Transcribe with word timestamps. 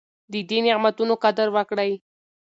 د 0.31 0.33
دې 0.49 0.57
نعمتونو 0.65 1.13
قدر 1.23 1.47
وکړئ. 1.55 1.91